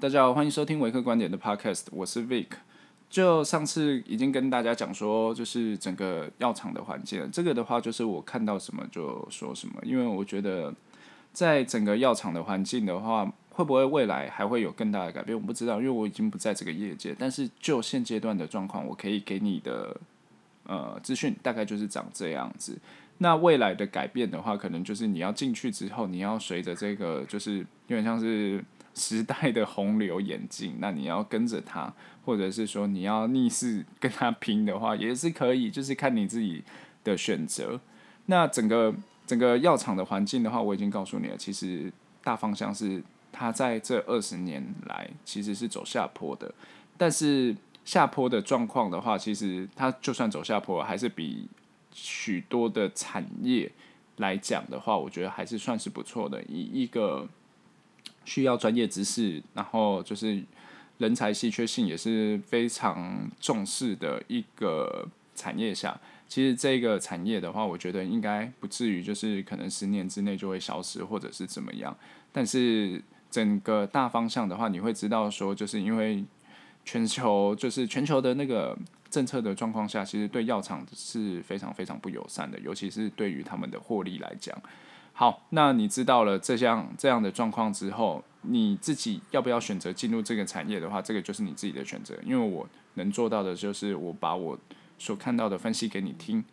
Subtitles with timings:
[0.00, 2.46] 大家好，欢迎收听维克观点的 Podcast，我是 Vic。
[3.10, 10.72] 就上次已经跟大家讲说，就是整个药厂的环境，这个的话就是我看到什么就说什么，因为我觉得
[11.32, 17.12] 在整个药厂的环境的话，会不会未来还会有更大的改变，我不知道，因为我已经不在这个业界。
[17.18, 20.00] 但是就现阶段的状况，我可以给你的
[20.66, 22.78] 呃资讯大概就是长这样子。
[23.18, 27.58] 那未来的改变的话，可能就是你要进去之后，你要随着这个，就是
[27.88, 28.64] 有点像是。
[28.94, 31.92] 时代的洪流演进， 那你要跟着他，
[32.24, 36.62] 或者是说你要逆势跟他拼的话，也是可以，就是看你自己
[37.04, 37.80] 的选择。
[38.26, 38.94] 那整个
[39.26, 46.52] 整个药厂的环境的话，我已经告诉你了，其实大方向是它在这二十年来其实是走下坡的，
[46.96, 51.48] 但是下坡的状况的话，其实它就算走下坡，还是比
[51.92, 53.70] 许多的产业
[54.16, 57.28] 来讲的话，我觉得还是算是不错的，以一个。
[58.28, 60.44] 需要专业知识，然后就是
[60.98, 71.96] 人才稀缺性也是非常重视的一个产业下，其实这个产业的话，我觉得应该不至于就是可能十年之内就会消失或者是怎么样。
[72.30, 76.22] 但是整个大方向的话，你会知道说，就是因为
[76.84, 78.76] 全球就是全球的那个
[79.08, 84.54] 政策的状况下，其实对药厂是非常非常不友善的，尤其是对于他们的获利来讲。
[85.14, 92.14] 好，那你知道了这样这样的状况之后，你自己要不要选择进入这个产业的话，这个就是你自己的选择。
[92.24, 94.58] 因为我能做到的就是我把我
[94.98, 96.44] 所看到的分析给你听。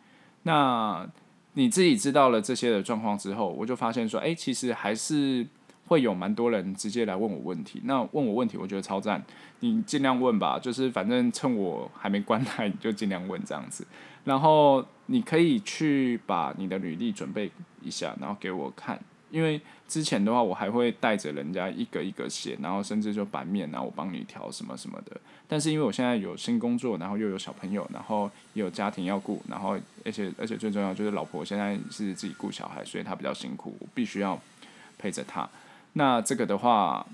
[0.44, 1.08] 那
[1.54, 5.46] 你自己知道了这些的状况之后，我就发现说，哎，其实还是
[5.88, 7.82] 会有蛮多人直接来问我问题。
[7.86, 9.24] 那问我问题，我觉得超赞，
[9.62, 13.86] 你尽量问吧，就是反正趁我还没关台，你就尽量问这样子。
[14.24, 19.00] 然后你可以去把你的履历准备一下，然后给我看。
[19.32, 25.16] 因为之前的话，我还会带着人家一个一个写，然后甚至就版面，然后我帮你调什么什么的。
[25.48, 34.40] 但是因为我现在有新工作，然后又有小朋友，然后也有家庭要顾，然后而且而且最重要就是老婆现在是自己顾小孩，所以她比较辛苦，我必须要
[34.98, 35.48] 陪着她。
[35.94, 37.06] 那这个的话。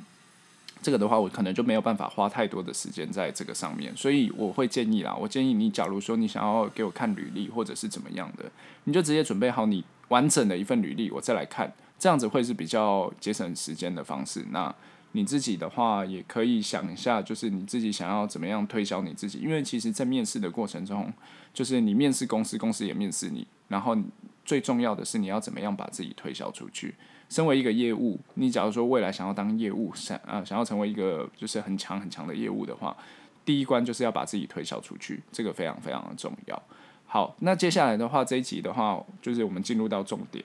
[0.83, 5.13] 这个的话，我可能就没有办法花太多的时间在这个上面，所以我会建议啦。
[5.13, 8.45] 我建议你，假如说你想要给我看履历或者是怎么样的，
[8.85, 14.43] 你就直接准备好你完整的一份履历，我再来看，这样子会是比较节省时间的方式。
[14.49, 14.73] 那
[15.11, 21.13] 你自己的话，也可以想一下，就是你自己想要怎么样推销你自己，因为其实，在面试的过程中，
[21.53, 23.95] 就是你面试公司，公司也面试你，然后
[24.43, 26.95] 最重要的是你要怎么样把自己推销出去。
[27.29, 32.97] 身为一个业务，你假如说未来想要当业务，想啊想要成为一个就是很强很强的业务的话，
[33.45, 36.63] 第一关就是要把自己推销出去，这个非常非常的重要。
[37.05, 40.43] 好，那接下来的话，这一集的话，就是我们进入到重点，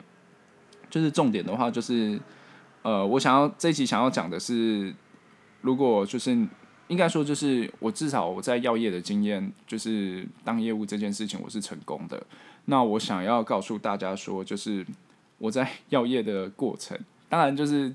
[0.90, 2.20] 就是重点的话，就是
[2.82, 4.94] 呃，我想要这一集想要讲的是，
[5.62, 6.30] 如果就是
[6.88, 12.22] 应该说就是我至少我在药业的经验，就是当业务这件事情我是成功的。
[12.66, 14.86] 那我想要告诉大家说，就是。
[15.38, 16.98] 我在 药业的过程，
[17.28, 17.94] 当然就是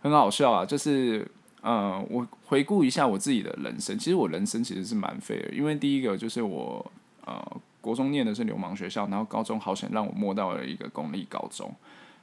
[0.00, 1.24] 很好笑啊，就是
[1.60, 6.84] 呃，我回顾一下我自己的人生，其实我人生其实是蛮废的，因为第一个就是我
[7.24, 7.40] 呃
[7.80, 11.72] 国中念的是流氓学校，然后高中好险让我摸到了一个公立高中，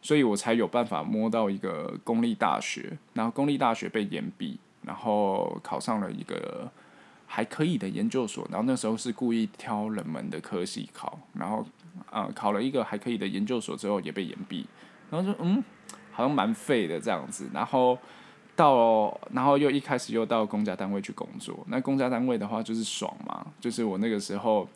[0.08, 6.72] 所以我才有办法摸到一个公立大学，然后公立大学被延毕，然后考上了一个
[7.26, 11.66] 还可以的研究所，然后那时候是故意挑冷门的科系考，然后。
[12.12, 14.66] 啊、考了一个还可以的研究所之后也被延毕，
[15.10, 15.62] 然后说嗯，
[16.12, 17.98] 好像蛮废的这样子，然后
[18.56, 24.70] 到然后又一开始又到公家单位去工作，那公家单位的话就是爽嘛，就是我那个时候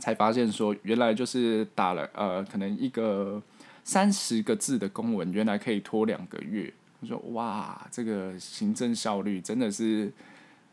[0.00, 3.40] 才发现说原来就是打了呃可能一个
[3.84, 10.12] 三十个字的公文，原来可以拖两个月，我说哇，这个行政效率真的是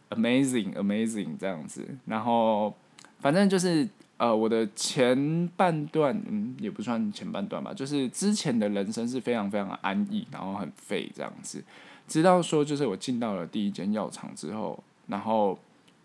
[0.10, 2.74] amazing amazing 这样子，然后
[3.20, 3.88] 反正就是。
[4.20, 11.64] 呃，我的前半段，嗯，也不算前半段吧，就是之前的人生是非常非常安逸，然后很废这样子。
[12.06, 15.58] 直到说，就是我进到了第一间药厂之后，然后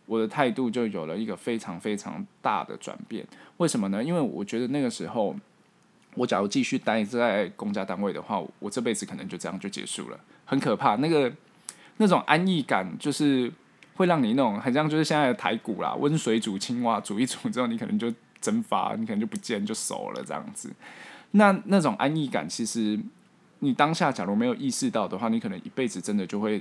[0.07, 3.27] 我的态度就有了一个非常非常大的转变。
[3.57, 4.05] 为什么呢？
[4.05, 5.35] 因为我觉得那个时候，
[6.15, 10.97] 我假如继续待在公家单位的话，我这辈子可能就这样就结束了，很可怕。
[10.97, 11.33] 那个
[11.97, 13.53] 那种安逸感，就是。
[13.97, 20.69] 会让你那种很像就是现在的台股啦，温水煮青蛙，煮一煮之后你可能就蒸发，你可能就不见就熟了这样子。
[21.31, 22.99] 那那种安逸感，其实
[23.61, 26.61] 你当下假如没有意识到的话，你可能一辈子真的就会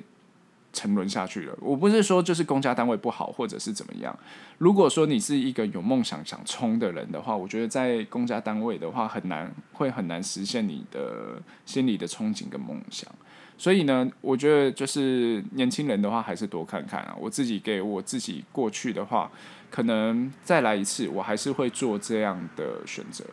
[0.73, 1.55] 沉沦下去了。
[1.61, 4.17] 我不是说就是公家单位不好，或者是怎么样。
[4.57, 13.09] 如果说你是一个有梦想想冲的人的话，我觉得在公家单位的话很难，会很难实现你的心里的憧憬跟梦想。
[13.55, 17.15] 所以呢，我觉得就是年轻人的话，还是多看看啊。
[17.19, 19.31] 我自己给我自己过去的话，
[19.69, 23.23] 可能再来一次，我还是会做这样的选择。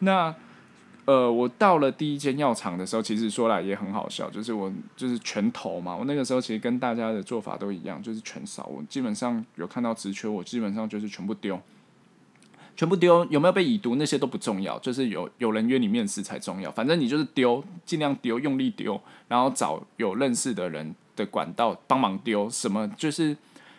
[0.00, 0.34] 那
[1.08, 5.96] 呃，我到了第一间药厂的时候，其实说来也很好笑，就是我就是全投嘛。
[5.96, 8.70] 我那个时候其实跟大家的做法都一样，就是全扫。
[8.70, 11.58] 我基本上有看到职缺，我基本上就是全部丢。
[12.76, 16.70] 全部丢，有没有被已读那些都不重要，就是有有人约你面试才重要。
[16.70, 22.50] 反正你就是丢，尽量丢，用力丢，然后找有认识的人的管道帮忙丢。
[22.50, 23.34] 什么就是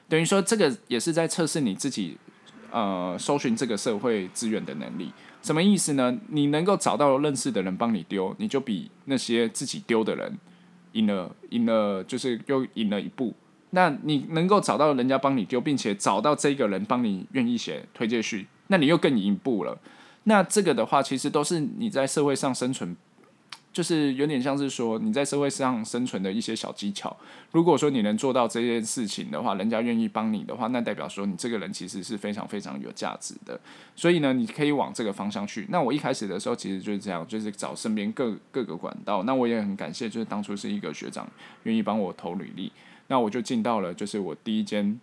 [0.08, 2.18] 等于说这个也是在测试你自己
[2.72, 5.12] 呃搜寻这个社会资源的能力。
[5.42, 6.18] 什么意思呢？
[6.28, 10.38] 你能够找到认识的人帮你丢，你就比那些自己丢的人
[10.92, 13.34] 赢了，赢了就是又赢了一步。
[13.72, 18.48] 那你能够找到人家帮你丢，并且找到这个人帮你愿意写推荐序。
[18.68, 19.78] 那你又更赢一步了。
[20.24, 22.96] 那这个的话，其实都是你在社会上生存，
[23.72, 27.16] 就是有点像是说你在社会上生存的一些小技巧。
[27.52, 33.60] 如果说你能做到这件事情的话，人家愿意帮你的话，那代表说你这个人其实是非常非常有价值的。
[33.96, 35.66] 所以呢，你可以往这个方向去。
[35.70, 39.24] 那我一开始的时候其实就是这样，就是找身边各各个管道。
[39.24, 41.30] 那我也很感谢，就是当初是一个学长
[41.64, 42.72] 愿意帮我投履历，
[43.08, 45.00] 那我就进到了就是我第一间。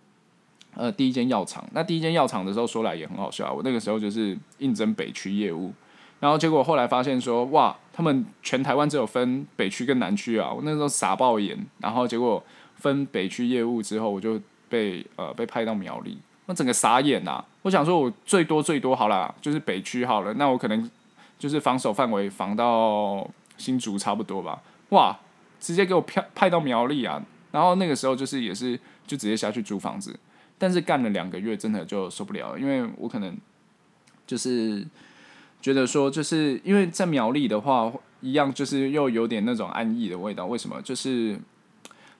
[0.73, 5.73] 呃，第一间药厂，那第一间药厂的时候说来也很好笑，我那个时候就是应征北区业务，
[6.19, 12.43] 然后结果后来发现说，哇，他们全台湾只有分北区跟南区啊，我那时候傻爆眼，然后结果
[12.75, 20.89] 分北区业务之后，我就被呃被派到苗栗，那整个傻眼呐，我想说我最多最多好啦，就是北区好了，那我可能
[21.37, 25.17] 就是防守范围防到新竹差不多吧，哇，
[25.59, 28.75] 直接给我派派到苗栗啊，然后那个时候就是也是
[29.05, 30.19] 就直接下去租房子。
[30.59, 33.37] 但是干了两个月，真的就受不了了，因为我可能
[34.25, 34.83] 就是
[35.67, 37.91] 觉得说，就是因为在苗栗的话，
[38.21, 40.45] 一样就是又有点那种安逸的味道。
[40.45, 40.81] 为什么？
[40.81, 41.37] 就是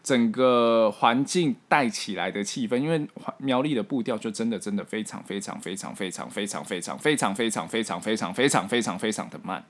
[0.03, 3.07] 整个环境带起来的气氛，因为
[3.37, 9.63] 苗栗的步调就真的真的非常非常非常非常非常非常非常非常非常非常非常非常非常的慢。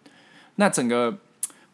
[0.56, 1.16] 那整个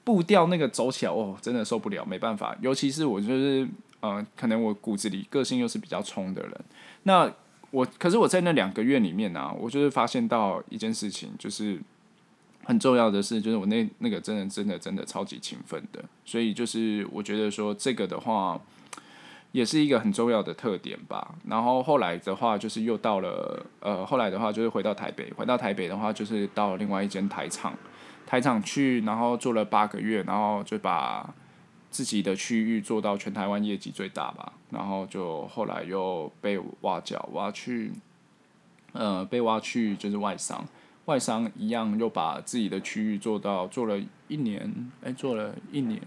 [0.03, 2.53] 步调那个走起来，哦，真的受不了，没办法。
[2.59, 3.65] 尤其是我就是。
[4.03, 6.51] 呃，可能我骨子里个性又是比较冲的人，
[7.03, 7.33] 那
[7.71, 11.79] 我可是我在那两个月里面呢、啊，我就是发现到一件事情，就是
[12.63, 18.59] 很重要的是，就是我那那个真的真的真的超级勤奋的，所以就是我觉得说这个的话，
[19.51, 21.35] 也是一个很重要的特点吧。
[21.47, 27.73] 然后后来的话，就是又到了呃，后来的话就是回到台北，回到台北的话就是到另外一间台厂，
[28.25, 31.33] 台厂去，然后做了八个月，然后就把。
[31.93, 37.91] 自己的区域做到全台湾业绩最大吧，然后就后来又被挖角挖去，
[38.93, 40.65] 呃，被挖去就是外商，
[41.05, 46.01] 外商一样又把自己的区域做到做了一年，哎，做了一年，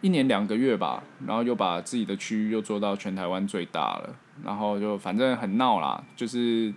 [0.00, 6.72] 一年两个月吧，然后又把自己的区域又做到全台湾最大了，然后就反正很闹啦，就是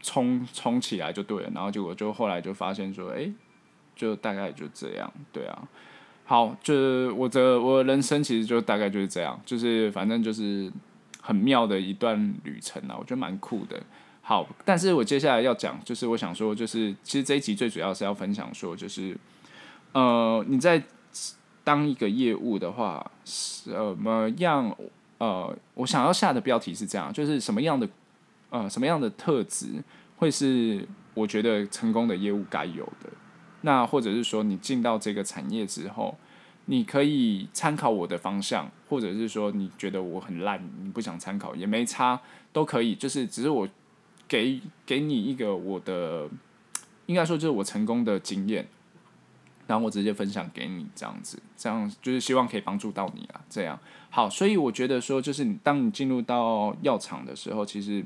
[0.00, 3.30] 冲冲起来就对了，然后结果就后来就发现说，哎，
[3.94, 5.68] 就大概就这样，对啊。
[6.24, 10.70] 好，就是我的我人生其实就大概就是这样，就是反正就是
[11.20, 13.78] 很妙的一段旅程啊，我觉得蛮酷的。
[14.28, 19.16] 好，但是我接下来要讲，就是我想说，就是其实这一集最主要是要分享说，就是
[19.92, 20.82] 呃，你在
[21.64, 24.76] 当一个业务的话，什么样？
[25.16, 27.88] 呃，我想要下的标题是这样，就是什么样的
[28.50, 29.82] 呃什么样的特质
[30.18, 33.08] 会是我觉得成功的业务该有的。
[33.62, 36.14] 那或者是说，你进到这个产业之后，
[36.66, 42.20] 你可以参考我的方向，或者是说你觉得我很烂，你不想参考也没差，
[42.52, 42.94] 都可以。
[42.94, 43.66] 就是只是我
[44.28, 46.28] 给给你一个我的，
[47.06, 48.68] 应该说就是我成功的经验，
[49.66, 53.40] 然后我直接分享给你这样子，这样就是希望可以帮助到你啊。
[53.48, 53.78] 这样
[54.10, 58.04] 好，所以我觉得说，就是你当你进入到药厂的时候，其实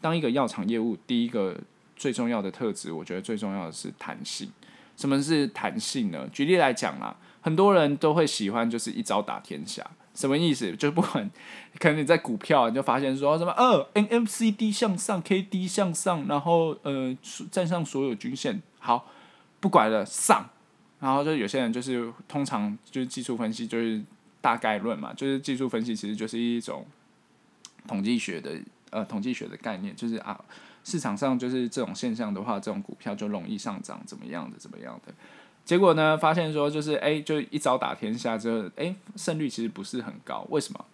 [0.00, 1.56] 当一个药厂业务，第一个
[1.96, 4.50] 最重要的特质，我觉得最重要的是弹性。
[4.96, 6.28] 什么是弹性呢？
[6.32, 9.88] 举例来讲啦，很多人都会喜欢就是一招打天下。
[10.14, 10.74] 什么意思？
[10.76, 11.30] 就不管
[11.78, 17.16] 可能你在股票，你就发现说什么，呃，N M C D 向上，K D 向上，然后呃
[17.50, 19.06] 站上所有均线，好，
[19.60, 20.48] 不管了上。
[20.98, 24.02] 然后就有些人就是通常就是技术分析就是
[24.40, 26.84] 大概论嘛，就是技术分析其实就是一种
[27.86, 28.58] 统计学的
[28.90, 30.38] 呃统计学的概念，就是啊。
[30.82, 35.12] 市场上就是这种现象的话，这种股票就容易上涨，怎么样的，怎么样的。
[35.70, 40.44] 结果呢，发现说就是，哎，就一招打天下之后，哎，胜率其实不是很高。
[40.50, 40.84] 为什么？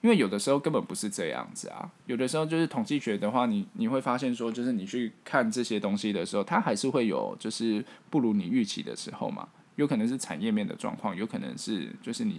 [0.00, 1.90] 因为有的时候根本不是这样子啊。
[2.06, 9.46] 有的时候就是统计学的话，你你会发现说，就是你去看这些东西的时候，它还是会有就是不如你预期的时候嘛。
[9.76, 12.38] 有可能是产业面的状况，有可能是就是你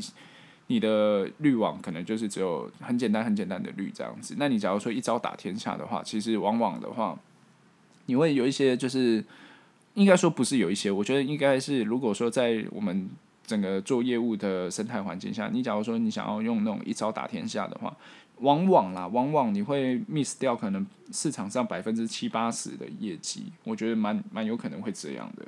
[0.65, 4.33] 你的滤网可能就是只有很简单很简单的滤这样子。
[4.39, 7.15] 那你假如说一招打天下的话，其实往往的话，
[8.07, 9.23] 你会有一些就是
[9.95, 13.09] 应该说不是有一些，我觉得应该是如果说在我们
[13.45, 17.95] 整个做业务的生态环境下，你假如说你想要用那种一招打天下的话，
[18.39, 25.45] 往往啦，往往你会 miss 掉可能市场上百分之七八十的业绩，我觉得蛮蛮有可能会这样的。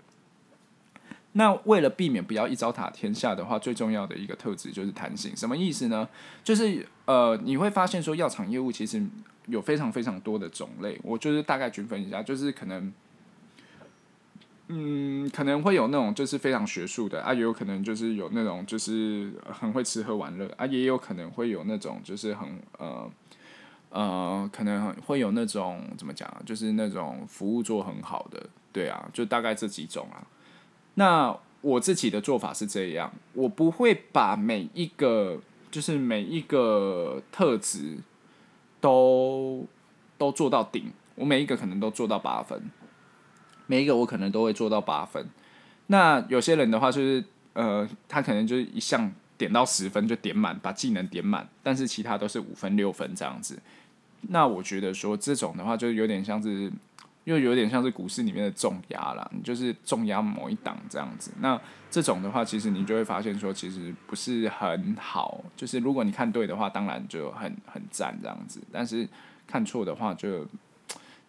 [1.38, 5.36] 那为了避免不要一招打天下的话，最重要的一个特质就是弹性。
[5.36, 6.08] 什么意思呢？
[6.46, 9.06] 就是呃，你会发现说药厂业务其实
[9.48, 10.98] 有非常非常多的种类。
[11.04, 12.94] 我就是大概均分一下，就是可能，
[14.68, 23.10] 嗯，可能会有那种就是非常学术的啊，也有可能就是有那种就是很会吃喝玩乐啊，也有可能会有那种就是很呃
[23.90, 30.26] 呃，可能会有那种怎么讲，就是那种服务做很好的，对啊，就大概这几种啊。
[30.96, 37.98] 那我自己的做法是这样，我不会把每一个就是每一个特质
[38.82, 39.66] 都
[40.18, 42.70] 都做到顶，我每一个可能都做到八分，
[43.68, 45.26] 每一个我可能都会做到八分。
[45.88, 53.60] 那有些人的话就是，呃，他可能就是一项点到十分就点满，把技能点满，但是其他都是五分六分这样子。
[54.30, 56.72] 那我觉得说这种的话，就有点像是。
[57.26, 61.32] 又有点像是股市里面的重压啦，你就是重压某一档这样子。
[61.40, 65.44] 那这种的话，其实你就会发现说，其实不是很好。
[65.58, 68.62] 就是如果你看对的话，当然就很很赞这样子。
[68.72, 69.10] 但是
[69.48, 70.46] 看错的话，就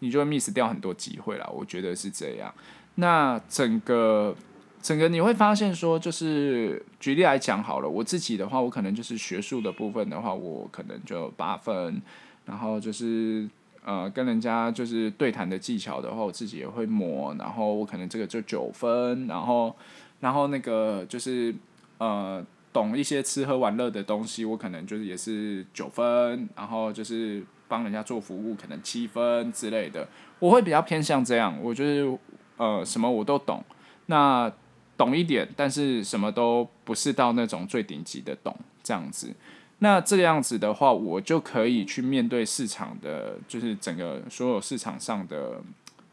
[0.00, 1.48] 你就会 miss 掉很多机会啦。
[1.52, 2.52] 我觉得是这样。
[2.96, 4.34] 那整个
[4.80, 12.00] 整个你会发现说，就是举例来讲好了，我自己的话，我可能就是学术的部分的话，我可能就八分，
[12.44, 13.48] 然后就是。
[13.88, 19.76] 呃，跟人家就是对谈的技巧的话，我自己也会磨，然后我可能这个就九分，然后，
[20.18, 21.54] 然后那个就是
[21.98, 30.06] 呃，懂一些吃喝玩乐的东西，我可能就是也是九分，然后就是帮人家做服务，可能七分之类的，
[30.38, 32.18] 我会比较偏向这样，我就是
[32.56, 33.62] 呃，什么我都懂，
[34.06, 34.50] 那
[34.96, 39.34] 懂一点，但是什么都不是到那种最顶级的懂这样子。
[39.80, 45.60] 那这样子的话，我就可以去面对市场的，就是整个所有市场上的。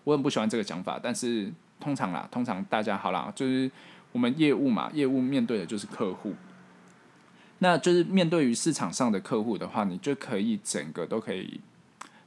[0.04, 3.72] 我很不喜欢这个讲法，但是通常啦，通常大家好啦，就是
[4.12, 6.34] 我们业务嘛，业务面对的就是客户。
[7.64, 11.62] 那就是面对于市场上的客户的话，你就可以整个都可以，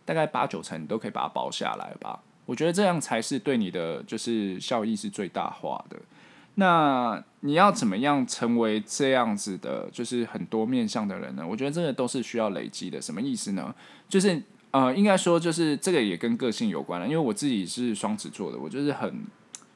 [0.02, 2.18] 大概八九成你都可以把它包下来吧。
[2.46, 5.98] 我觉得这样才是对你的就是效益是最大化的。
[6.54, 11.44] 那你要怎么样成为这样子的，就是很多面向的人呢？
[11.46, 12.98] 我觉得这个都是需要累积的。
[12.98, 13.74] 什么意思呢？
[14.08, 17.06] 就是呃，应该说就是这个也跟个性有关了。
[17.06, 19.22] 因为我自己是双子座的，我就是很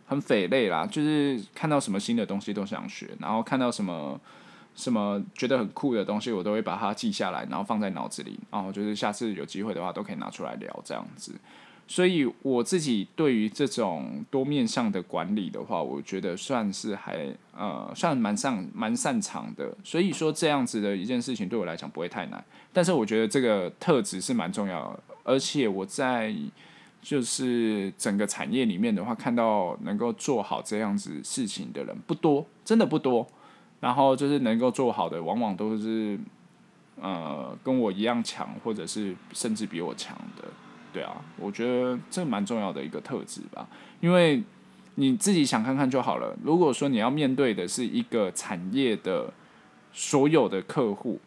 [0.06, 4.18] 很匪类啦，就是看到什么新的东西都想学，然后看到什么
[4.74, 11.32] 什么觉得很酷的东西，我都会把它记下来，然后放在脑子里，然后就是下次有机会的话都可以拿出来聊这样子。
[11.86, 19.76] 所以我自己对于这种多面向的管理的话，我觉得算是还呃算蛮擅蛮擅长的。
[19.82, 22.42] 所以说这样子的一件事情对我来讲不会太难。
[22.72, 26.32] 但是我觉得这个特质是蛮重要的，而且我在
[27.02, 33.26] 就是整个产业里面的话，看到能够做好这样子事情的人不多，真的不多。
[33.80, 36.18] 然后就是能够做好的，往往都是
[37.00, 40.44] 呃跟我一样强，或者是甚至比我强的。
[40.92, 43.68] 对啊，我觉得这蛮重要的一个特质吧，
[44.00, 44.42] 因为
[44.96, 46.36] 你自己想看看就好了。
[46.42, 49.32] 如果说你要面对的是一个产业的
[49.92, 51.20] 所有的客户，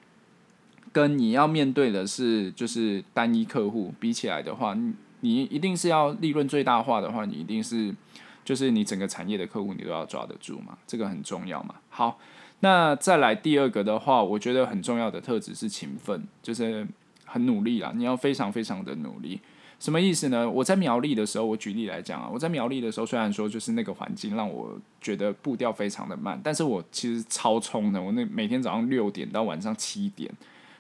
[0.92, 4.78] 跟你要面对的是就是单一客户比起来的话，
[5.22, 7.96] 你一定是要利润最大化的话，你一定是
[8.44, 11.76] 就是你整个产业的客户你都要抓得住嘛，这个很重要嘛。
[11.90, 12.20] 好，
[12.64, 16.88] 那再来第二个的话，我觉得很重要的特质是勤奋，就是
[17.26, 19.42] 很努力啦，你要非常非常的努力。
[19.82, 20.50] 什么意思呢？
[20.50, 28.02] 我在苗栗的时候，我举例来讲啊，我在苗栗的时候，虽然说就是那个环境让我觉得步调非常的慢，但是我其实超冲的。
[28.02, 30.32] 我那每天早上六点到晚上七点，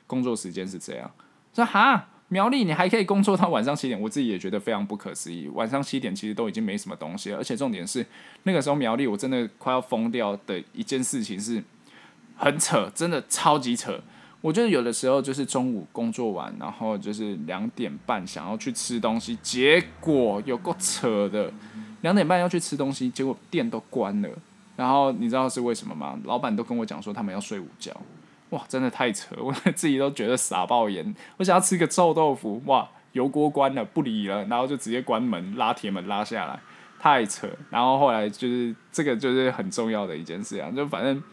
[0.08, 1.12] 工作时间是这样。
[1.54, 5.50] 说哈，苗栗你还可以工作到晚上七点，我自己也觉得非常不可思议。
[5.50, 8.06] 晚上七点其实都已经没什么东西了，而且重点是
[8.44, 11.62] 那个时候苗栗我真的快要疯掉的一件事情是，
[12.36, 14.00] 很扯，真的超级扯。
[14.42, 21.52] 我觉得有的时候就是中午工作完，然后就是两点半想要去吃东西，结果有够扯的。
[22.02, 24.30] 两点半要去吃东西，结果店都关了。
[24.76, 26.20] 然后你知道是为什么吗？
[26.26, 27.96] 老板都跟我讲说他们要睡午觉。
[28.50, 31.16] 哇，真的太扯， 我自己都觉得傻爆眼。
[31.38, 36.60] 我想要吃个臭豆腐，哇，油锅关了不理了，然后就直接关门拉铁门拉下来，
[37.00, 37.48] 太扯。
[37.70, 41.24] 然后后来就是这个就是很重要的一件事啊，就反正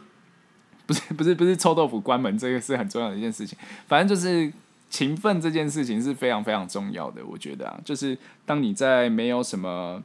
[0.91, 3.57] 不是 不是不是臭豆腐关门，这个是很重要的一件事情。
[3.87, 4.53] 反正就是
[4.89, 10.03] 勤奋这件事情是非常非常重要的，我觉得啊，就是当你在没有什么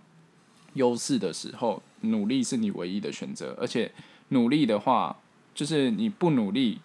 [0.73, 3.91] 优势的时候，努力是你唯一的选择，而且
[4.29, 5.17] 努力的话，
[5.55, 6.79] 就是你不努力。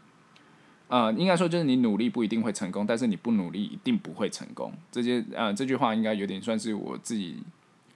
[0.88, 4.73] 呃，应该说就是你努力不一定会成功，但是你不努力一定不会成功。
[4.90, 7.37] 这些呃，这句话应该有点算是我自己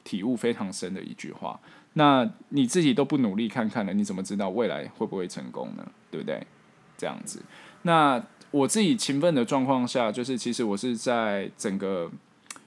[0.05, 1.59] 体悟非常深的一句话。
[1.95, 5.87] 那你自己都不努力看看了，你怎么知道未来会不会成功呢？
[6.11, 6.47] 对不对？
[6.97, 7.43] 这样子。
[7.83, 12.11] 那我自己勤奋的状况下，就是其实我是在整个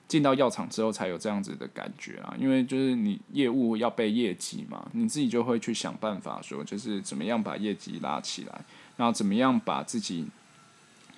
[0.07, 2.35] 进到药厂之后才有这样子的感觉啊。
[2.37, 8.61] 因为就是你业务要背业绩嘛，你自己就会去想办法说，就是怎么样把业绩拉起来。
[8.97, 10.25] 然后怎么样把自己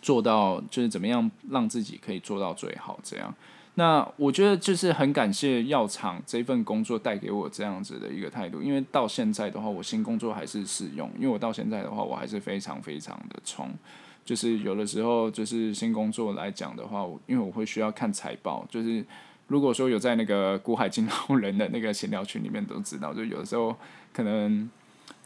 [0.02, 3.34] 做到，就是怎么样让自己可以做到最好，这样。
[3.80, 13.70] 那我觉得就是很感谢药厂这份工作带给我这样子的一个态度，因为到现在的话，我新工作还是适用，因为我到现在的话，我还是非常非常的冲，
[14.26, 19.02] 就是有的时候就是新工作来讲的话，因为我会需要看财报，就是
[19.48, 23.74] 如果说有在那个古海惊涛 人的那个闲聊群里面都知道，就有的时候
[24.12, 24.70] 可能。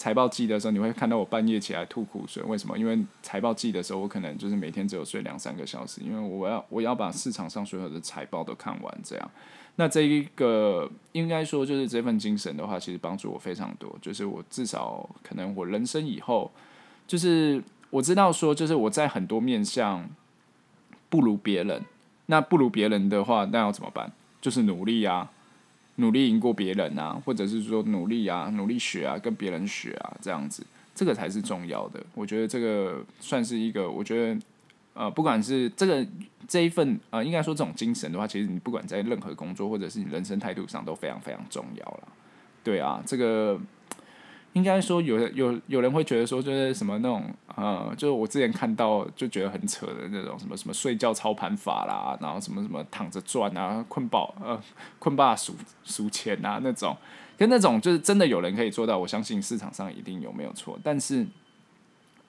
[0.04, 2.44] 财报季的时候，你会看到我半夜起来吐苦水。
[2.44, 2.78] 为什么？
[2.78, 9.00] 因为财报季的时候，我可能就是每天只有睡两三个小时，因为我要我要把市场上所有的财报都看完。
[9.02, 9.32] 这样，
[9.78, 13.98] 那这一个应该说就是这份精神的话，其实帮助我非常多。
[14.02, 16.52] 就是我至少可能我人生以后，
[17.08, 20.06] 就是我知道说，就是我在很多面向
[21.08, 21.82] 不如别人。
[22.26, 24.12] 那不如别人的话，那要怎么办？
[24.42, 25.32] 就是努力啊。
[25.96, 32.04] 努力赢过别人啊，或者是说努力啊，努力学啊，跟别人学啊，这样子，这个才是重要的。
[32.14, 34.42] 我觉得这个算是一个，我觉得
[34.94, 36.06] 呃，不管是这个
[36.48, 42.08] 这一份呃，应该说这种精神的话，其实你不管在任何工作或者是你人生态度上都非常非常重要了。
[42.64, 43.60] 对啊，这个。
[44.54, 47.24] 应该说有有有人会觉得说就是什么那种
[47.56, 54.60] 呃，就是我之前看到就觉得很扯的那种什么什么睡觉操盘法啦，然后什么什么躺着赚啊，困饱呃
[55.00, 56.96] 困霸数数钱啊那种，
[57.38, 61.26] 跟那种就是真的有人可以做到，我相信市场上一定有没有错，但是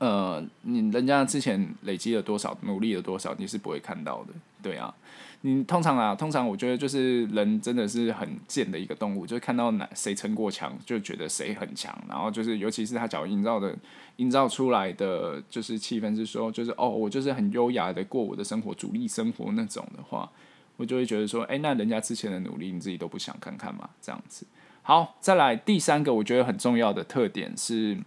[0.04, 4.94] 呃你人家之前累积了多少，努力了多少，你是不会看到的，对啊。
[5.40, 11.94] 你通常啊，通常我觉得就是人真的是很贱的一个动物，就是看到哪谁撑过墙，就觉得谁很强。
[12.08, 13.76] 然后就是，尤其是他脚营造的
[14.16, 20.30] 营造出来的就是气氛是说，就是哦，我就是很优雅的过我的生活，主力生活那种的话，
[20.78, 23.90] 我就会觉得说，哎，那人家之前的努力，你自己都不想看看嘛？
[24.00, 24.46] 这样子。
[24.80, 27.98] 好，再来第三个，我觉得很重要的特点是。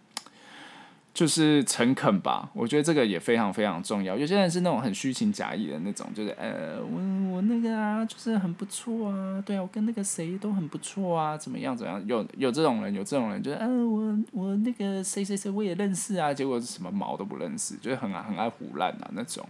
[1.18, 4.16] 就是诚恳吧，我觉得这个也非常非常重要。
[4.16, 12.00] 有些人是那种很虚情假意的那种，就是呃，我我那个啊，就是很不错啊，对啊，我跟那个谁都很不错啊，怎么样怎么样？
[12.06, 19.44] 有有这种人，有这种人，就是嗯、我我那个谁谁谁我也认识啊，结果是什么毛都不认识，就是很爱很爱胡烂啊那种。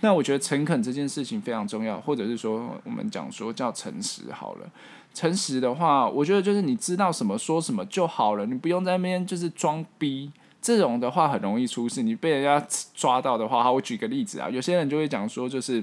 [0.00, 4.70] 那我觉得诚恳这件事情非常重要，或者是说我们讲说叫诚实好了。
[5.12, 10.30] 诚实的话，我觉得就是你知道什么说什么就好了，你不用在那边就是装逼。
[10.60, 15.82] 这种的话很容易出事，你被人家抓到的话，我举个例子啊，有些人就会讲说，就是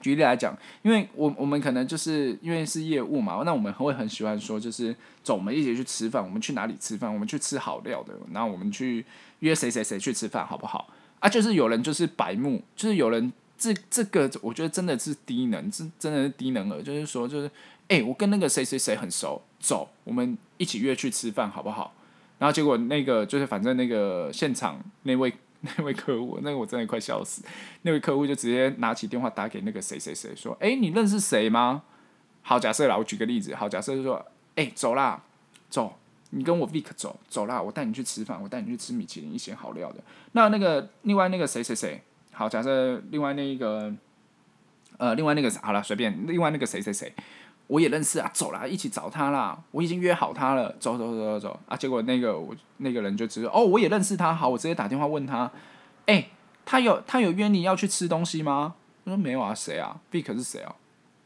[0.00, 7.12] 举例来讲，因为我我们可能就是因为是业务嘛，那我们会很喜欢说，就是走，我们一起去吃饭，我们去哪里吃饭？
[7.12, 9.04] 我们去吃好料的，然后我们去
[9.40, 10.88] 约谁谁谁去吃饭，好不好？
[11.18, 17.50] 啊，就是有人就是白目，就是有人这这个，我觉得真的是低能，这真的是低能儿，就是说，就是
[17.88, 21.92] 哎，我跟那个谁谁谁很熟，走，我们一起约去吃饭，好不好？
[22.40, 25.32] 然后结果那个就是反正那个现场那位
[25.76, 27.44] 那位客户，那个我真的快笑死。
[27.82, 31.82] 那位客户就直接拿起电话打给那个谁谁谁说：“哎，你认识谁吗？”
[32.40, 34.24] 好，假设啦，我举个例子，好，假设就说
[34.56, 35.22] ：“哎，走啦，
[35.68, 35.94] 走，
[36.30, 43.94] 你跟我 Vic 走，走啦，我带你去吃饭，我带你去吃米其林一些好料的。”那那个另外那个谁谁谁，好，假设另外那个，
[44.96, 47.12] 呃，另外那个好了，随便，另外那个谁谁谁。
[47.70, 49.56] 我也认识啊，走啦，一起找他啦。
[49.70, 51.76] 我已经约好他了，走走走走走啊！
[51.76, 55.48] 结果那个我那个人就直接哦，我也认识他，好，我直接打电话问他，
[56.06, 56.30] 哎、
[56.66, 58.74] 他有他有约你要去吃东西吗？
[59.04, 60.74] 他说没有啊，谁啊？Vic 是谁啊？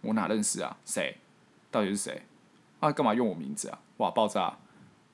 [0.02, 0.76] 我哪认识啊？
[0.85, 1.16] 谁？
[1.70, 2.22] 到底是谁？
[2.78, 3.78] 啊，干嘛用我名字啊？
[3.96, 4.54] 哇，爆炸！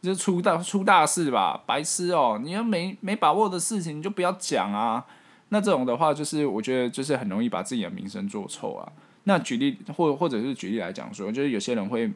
[0.03, 1.63] 这出大出大事吧？
[1.65, 2.41] 白痴哦！
[2.43, 5.07] 你要没没把握的事情，你就不要讲啊。
[5.51, 8.93] 那这种的话，就是我觉得就是很容易把自己的名声做臭啊。
[9.25, 12.11] 那举例或或者是举例来讲说，就是有些人会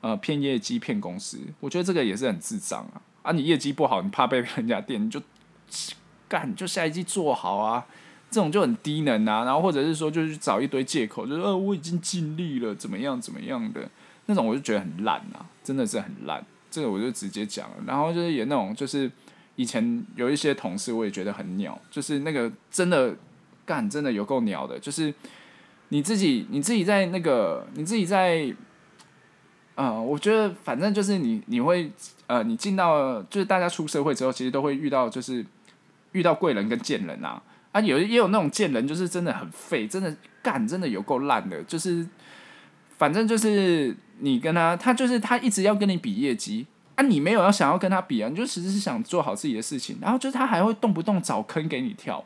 [0.00, 3.00] 呃骗业绩骗公司，我觉得这个也是很智障啊！
[3.22, 5.20] 啊，你业绩不好，你怕被人家电，你就
[6.28, 7.86] 干，就下一季做好啊，
[8.30, 9.44] 这种就很低能啊。
[9.44, 13.88] 然后或者是说，就是找一堆借口，就是呃我已经尽力了，怎么样怎么样的。
[14.26, 16.44] 那种我就觉得很烂啊，真的是很烂。
[16.70, 17.76] 这个我就直接讲了。
[17.86, 19.10] 然后就是也那种，就是
[19.56, 23.14] 以前有一些同事，我也觉得很鸟，就是那个真的
[23.64, 24.78] 干，真的有够鸟的。
[24.78, 25.12] 就是
[25.88, 28.52] 你自己，你自己在那个，你自己在，
[29.74, 31.90] 呃，我觉得反正就是你，你会
[32.26, 35.44] 呃，你进到就是大家出社会之后，其实都会遇到，就是
[36.12, 37.42] 遇到贵人跟贱人啊。
[37.72, 42.06] 啊，有也有那种贱人，就是真的很废，真的干，真的有够烂的，就是。
[42.96, 52.24] 反正就是你跟他，他就是他一直要跟你比业绩啊，你没有要想要跟他比啊，你就其实是想做好自己的事情，然后就是他还会动不动找坑给你跳，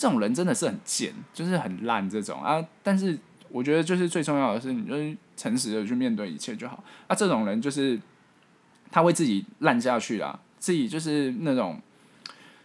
[0.00, 2.64] 这种人真的是很贱，就是很烂这种啊。
[2.82, 3.18] 但是
[3.50, 6.82] 我觉得就是最重要的是，你就诚实的去面对一切就好。
[7.06, 8.00] 啊，这种人就是
[8.90, 11.78] 他会自己烂下去啦，自己就是那种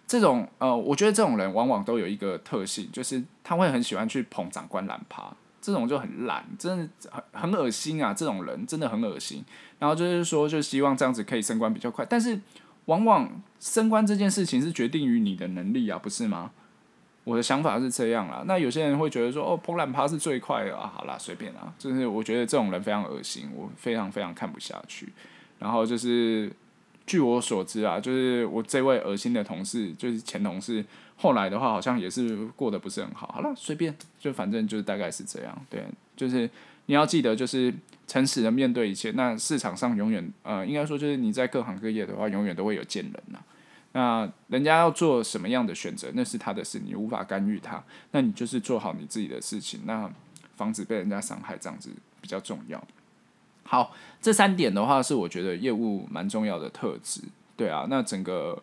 [0.08, 5.36] 这种呃，我觉得这种人往往都有一个特性，就是他会很喜欢去捧长官懒趴。
[5.60, 8.14] 这种就很烂，真的很很恶心啊！
[8.14, 9.44] 这种人真的很恶心。
[9.80, 12.40] 然后就是说，就希望这样子可以升官比较快，但是
[12.86, 16.52] 往往升官这件事情是决定于你的能力啊，不是吗？
[17.26, 18.44] 我的想法是这样啦。
[18.48, 21.74] 那有些人会觉得说，哦，破烂趴是最快的啊，好啦，随便啊。
[21.78, 25.10] 就是我觉得这种人非常恶心，我非常非常看不下去。
[25.60, 26.50] 然后就是
[27.06, 30.86] 据我所知啊，就是我这位恶心的同事，就是前同事。
[31.18, 33.28] 后来的话，好像也是过得不是很好。
[33.34, 35.66] 好了，随便，就反正就是大概是这样。
[35.70, 35.84] 对，
[36.16, 36.50] 就是
[36.88, 37.74] 你要记得，就是
[38.06, 39.12] 诚实的面对一切。
[39.12, 43.40] 那市场上永远，呃，应该说就是你在各行各业的话，永远都会有贱人呐。
[43.96, 47.82] 那人家要做什么样的选择，那是他的事，你无法干预他。
[48.12, 50.12] 那你就是做好你自己的事情，那
[50.56, 52.84] 防止被人家伤害，这样子比较重要。
[53.64, 57.22] 好，这三点的话是我觉得业务蛮重要的特质。
[57.56, 58.62] 对啊，那整个。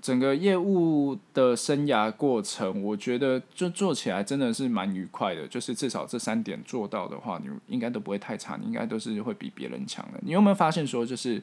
[0.00, 5.46] 整个业务的生涯过程，我觉得就做起来真的是蛮愉快的。
[5.46, 10.18] 就是至少这三点做到的话，你应该都不会太差，你应该都是会比别人强的。
[10.22, 11.40] 你有没有发现说，就是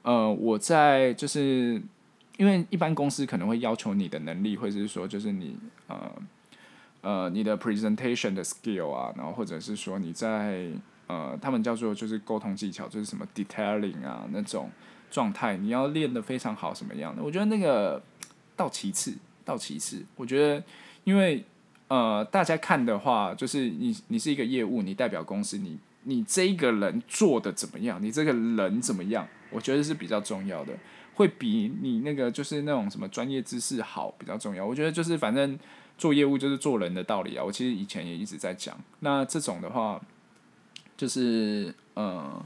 [0.00, 1.82] 呃，我在就是
[2.38, 6.10] 因为一般公司可能会要求你的能力，或者是说就是你呃
[7.02, 10.70] 呃你的 presentation 的 skill 啊，然后或者是说你在
[11.06, 14.70] 呃他们叫做就是沟通技巧，就是什么 detailing 啊那种。
[15.10, 17.22] 状态你要练得非常好，什么样的？
[17.22, 18.02] 我觉得那个
[18.54, 20.04] 到其次，到其次。
[20.16, 20.62] 我觉得，
[21.04, 21.42] 因为
[21.88, 27.98] 呃，大家看的话，就是你你是一个业务，你代表公司，你你这一个人做的怎么样？
[28.02, 29.26] 你这个人怎么样？
[29.48, 30.74] 我觉得是比较重要的，
[31.18, 34.64] 会比你那个就是那种什么专业知识好比较重要。
[34.64, 35.58] 我觉得就是反正
[35.98, 37.44] 做业务就是做人的道理啊。
[37.44, 40.00] 我其实以前也一直在讲，那这种的话，
[40.96, 42.42] 就是呃。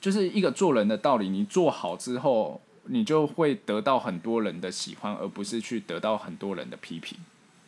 [0.00, 7.18] 就是一个做人的道理，你做好之后，你就会得到很多人的喜欢，而不是去得到很多人的批评。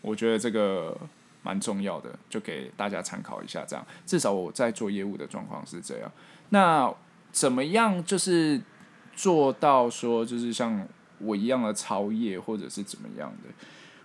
[0.01, 0.96] 我觉得这个
[1.42, 3.66] 蛮重要的，就给大家参考一下。
[3.68, 6.11] 这样，至少我在做业务的状况是这样。
[6.48, 6.90] 那
[7.31, 8.59] 怎么样就是
[9.14, 10.87] 做到说，就是像
[11.18, 13.51] 我一样的超业，或者是怎么样的？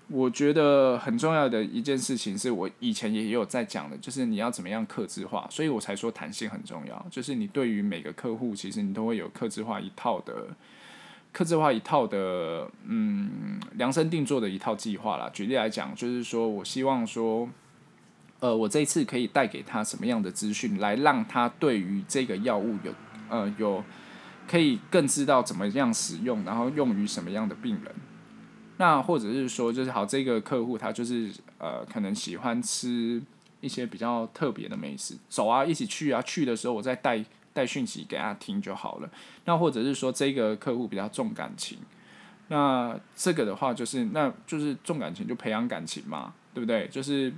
[0.09, 7.05] 我觉得很重要的一件事情是我以前也有在讲的，就是你要怎么样克制化，所以我才说弹性很重要。
[7.11, 10.47] 就是你对于每个客户，其实你都会有克制化一套的，
[11.33, 15.29] 克制化一套的，嗯，量身定做的一套计划啦。
[15.33, 17.49] 举例来讲，就是说我希望说，
[18.39, 22.93] 呃，我这一次可以带给他什么样的资讯，来让他对于这个药物有，
[23.27, 23.83] 呃，有
[24.47, 27.93] 可以更知道怎么样使用，然后用于什么样的病人。
[28.77, 33.21] 那或者是说，就是好，这个客户他就是呃，可能喜欢吃
[33.59, 39.09] 一些比较特别的美食，走啊，一起去啊，去的时候我再带带讯息给他听就好了。
[39.45, 41.79] 那或者是说，这个客户比较重感情，
[42.49, 46.87] 那这个的话就是，那就是重感情就培养感情嘛，对不对？
[46.89, 47.33] 就是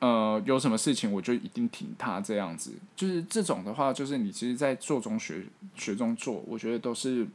[0.00, 5.44] 呃，有什么事情我就一定挺他这样子，就是这种的话，就是你其实，在做中学
[5.76, 7.26] 学中做，我觉得都是。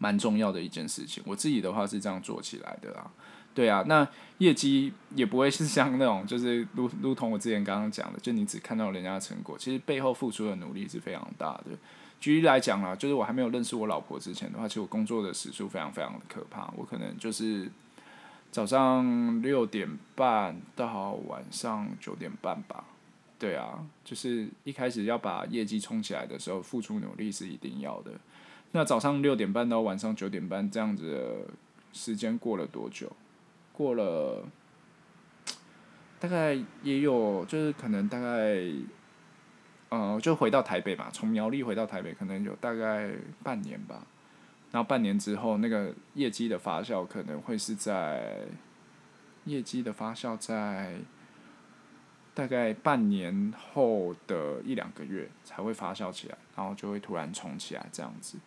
[0.00, 3.10] 蛮重要的一件事情，我自己的话是这样做起来的啦，
[3.52, 4.06] 对啊，那
[4.38, 11.76] 业绩也不会是像那种，就是如如同我之前刚刚讲的，就你只看到人家成果，其实背后付出的努力是非常大的。
[12.20, 17.68] 举例来讲啊，就是我还没有认识我老婆之前的话，其实我工作的时数非常非常的可怕，我可能就是
[18.50, 22.84] 早上六点半到晚上九点半吧，
[23.38, 28.12] 对啊，就是一开始要把业绩冲起来的时候，付出努力是一定要的。
[28.72, 31.54] 那早上六点半到晚上九点半这样子的
[31.92, 33.10] 时间过了多久？
[33.72, 34.44] 过了
[36.18, 38.60] 大概也有，就是可能大概，
[39.90, 44.04] 呃，就回到台北嘛，从苗栗回到台北，可能有大概半年吧。
[44.70, 48.46] 然后半年之后，那个业绩的发酵可能会是在
[49.44, 50.96] 业绩的发酵在
[52.34, 58.38] 大概半年后的一两个月才会发酵起来，然后就会突然冲起来这样子。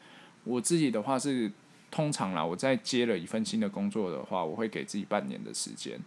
[0.44, 1.52] 我自己的话是，
[1.90, 6.00] 通常啦，我在接了一份新的工作的话，我会给自己半年的时间，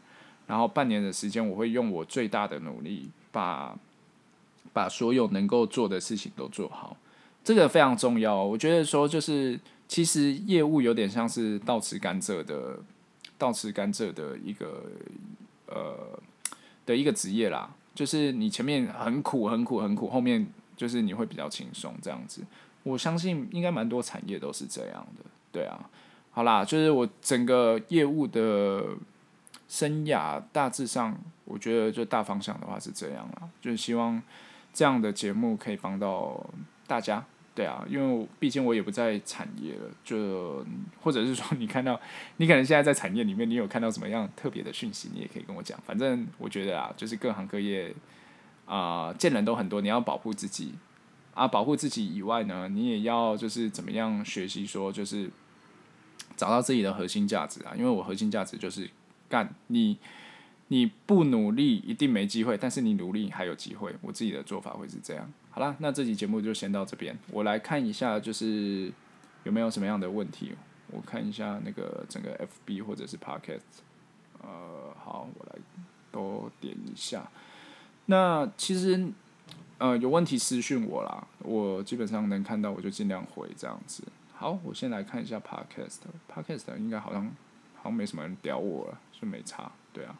[0.46, 3.76] 然后半年的时间，我会用我最大的努力把
[4.72, 6.96] 把所有能够做的事情都做好，
[7.44, 8.42] 这个非常重要。
[8.42, 12.78] 我觉得说就是，其实业务有点像是倒吃甘蔗的，
[13.38, 14.84] 倒吃甘蔗的一个
[15.66, 16.18] 呃。
[16.86, 22.44] 的一个职业啦，就是你前面很苦很苦很苦，后面就是你会比较轻松这样子。
[22.82, 25.88] 我相信应该蛮多产业都是这样的，对啊。
[26.30, 28.84] 好啦，就是我整个业务的
[29.66, 34.22] 生涯大致上，我觉得就大方向的话是这样啦，就是希望
[34.74, 36.44] 这样的节目可以帮到
[36.86, 37.24] 大家。
[37.54, 40.66] 对啊，因为毕竟我也不在产业了，就
[41.00, 42.00] 或者是说你看到，
[42.38, 45.78] 你可能现在在产业里面，你有看到什么样特别的讯息，你也可以跟我讲。
[45.86, 47.94] 反正我觉得啊，就是各行各业
[48.66, 50.72] 啊、见人都很多，你要保护自己
[51.32, 55.30] 啊，保护自己以外呢，你也要就是怎么样学习说，就是
[56.36, 57.72] 找到自己的核心价值啊。
[57.78, 58.90] 因为我核心价值就是
[59.28, 59.96] 干你，
[60.66, 63.94] 你不努力一定没机会，但是你努力还有机会。
[64.02, 65.32] 我自己的做法会是这样。
[65.54, 67.16] 好啦，那这集节目就先到这边。
[67.30, 68.92] 我来看一下，就是
[69.44, 70.52] 有没有什么样的问题。
[70.90, 72.36] 我看一下那个整个
[72.66, 73.60] FB 或者是 Podcast。
[74.42, 75.60] 呃，好，我来
[76.10, 77.30] 多点一下。
[78.06, 79.06] 那其实
[79.78, 84.02] 呃有问题私讯我啦，我基本上能看到我就尽量回这样子。
[84.32, 85.98] 好，我先来看一下 Podcast。
[86.28, 87.24] Podcast 应该好像
[87.76, 89.70] 好像没什么人屌我了，就没差。
[89.92, 90.18] 对啊，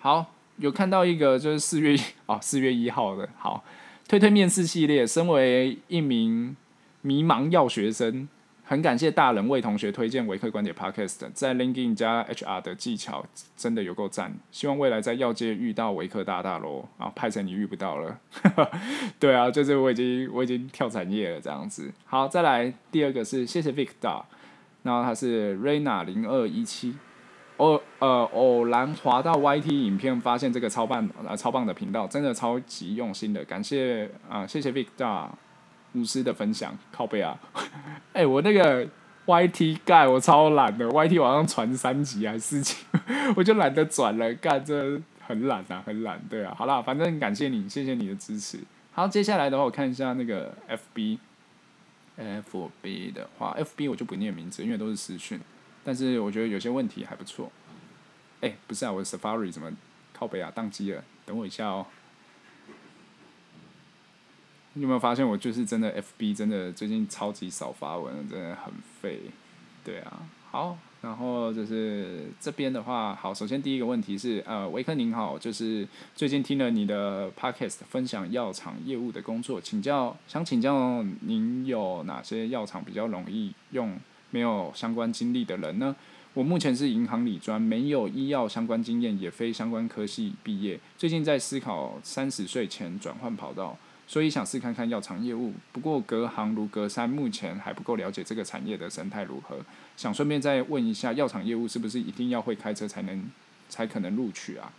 [0.00, 3.62] 好，有看到一个就是四月一哦，四月一号的，好。
[4.06, 6.54] 推推面试系列，身为一名
[7.00, 8.28] 迷茫药学生，
[8.62, 13.24] 很感谢大人为同学推荐维克观点 Podcast，在 LinkedIn 加 HR 的技巧
[13.56, 17.10] 真的有够赞，希望未来在药界遇到维克大大喽啊！
[17.16, 18.20] 派成你遇不到了，
[19.18, 21.90] 对啊，就是我已经我已经跳产业了这样子。
[22.04, 24.22] 好，再来第二个是谢谢 Victor，
[24.82, 26.94] 然后他是 Rena 零二一七。
[27.58, 35.28] 偶呃偶然滑到 YT 影片，发现这个超棒呃超棒的频道，真的超级用心的，感谢啊、谢谢 Victor
[35.92, 37.38] 无私的分享，靠背啊，
[38.12, 38.86] 哎、我那个
[39.26, 42.76] YT 盖我超懒的，YT 往上传三集还是四集，
[43.36, 48.58] 我就懒得转了，干这很懒啊很懒，对啊，好啦，反正感谢你，谢谢你的支持。
[48.92, 50.52] 好，接下来的话我看一下那个
[52.16, 55.40] FB，FB 的话，FB 我就不念名字，因为都是私讯。
[55.84, 57.52] 但是我觉得有些问题还不错。
[58.40, 59.70] 哎、不是啊，我的 Safari 怎么
[60.12, 60.52] 靠北啊？
[60.54, 61.86] 宕机了，等我一下哦。
[64.74, 69.20] 你有没有发现我就是真的 FB 真的最近超级少发文，真的很废。
[69.84, 83.98] 对啊，好，然后就是这边的话，好，首先第一个问题是，呃，维克您好，就是最近听了你的 Podcast 分享药厂业务的工作，请教想请教您有哪些药厂比较容易用？
[84.34, 85.94] 没有相关经历的人呢？
[86.32, 90.76] 我目前是银行理专，没有医药相关经验，也非相关科系毕业。
[90.98, 95.52] 最近在思考三十岁前转换跑道，所以想试看看药厂业务。
[95.70, 99.56] 不过隔行如隔山，目前还不够了解这个产业的生态如何。
[99.96, 103.30] 想顺便再问一下，药厂业务是不是一定要会开车才能
[103.68, 104.72] 才可能录取啊？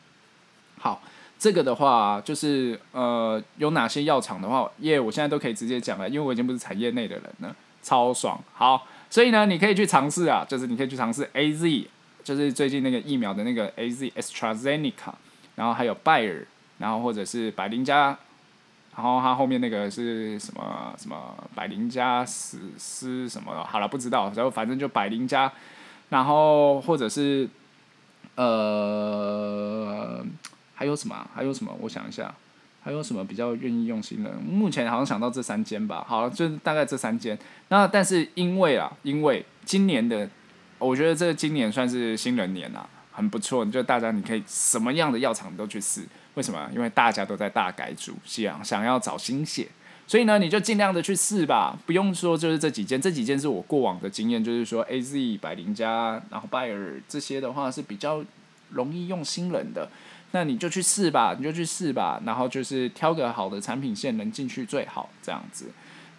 [0.78, 1.02] 好，
[1.40, 8.38] 这个的话就是呃，有哪些药厂的话，耶、yeah，我现在都可以直接讲了，因为我已经不是产业内的人了，超爽。
[8.52, 8.86] 好。
[9.16, 11.88] 所以呢，你可以去尝试啊，就是你可以去尝试 A Z，
[12.22, 15.14] 就是最近那个疫苗的那个 A Z AstraZeneca，
[15.56, 16.46] 然后还有拜耳，
[16.80, 18.08] 然后或者是百灵家，
[18.94, 25.50] 然后它后面那个是什么什么百灵家死尸什么的，好了不知道，然后反正就百灵家，
[26.10, 27.48] 然后或者是
[28.36, 30.26] 呃
[30.74, 32.36] 还有什么还有什么，我想一下。
[32.86, 34.32] 还有什么比较愿意用心的？
[34.34, 36.06] 目前好像想到这三间吧。
[36.08, 37.36] 好，就是大概这三间。
[37.70, 40.30] 那但是因为啊，因为今年的，
[40.78, 43.66] 我觉得这今年算是新人年啊，很不错。
[43.66, 46.04] 就大家你可以什么样的药厂都去试。
[46.36, 46.70] 为什么？
[46.76, 49.68] 因为大家都在大改组，想想要找新血，
[50.06, 51.76] 所以呢，你就尽量的去试吧。
[51.88, 58.24] 不用说就是这几间，这几间是我过往的经验，就是说 AZ、百灵家，然后拜耳这些的话是比较
[58.70, 59.90] 容易用新人的。
[60.36, 65.68] 那你就去试吧，你就去试吧，然后就是挑个好的产品线能进去最好这样子。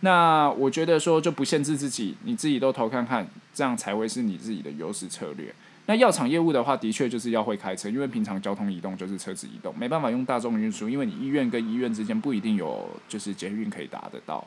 [0.01, 5.55] 那我觉得说就不限制自己，你自己都投看看，这样才会是你自己的优势策略。
[5.85, 14.43] 那药厂业务的话，的确就是要会开车，因为平常交通移动就是车子移动，没办法用大众运输，因为你医院跟医院之间不一定有就是捷运可以达得到。